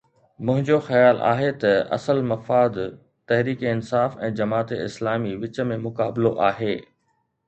[0.45, 2.73] منهنجو خيال آهي ته اصل مفاد
[3.31, 6.73] تحريڪ انصاف ۽ جماعت اسلامي وچ ۾ مقابلو آهي.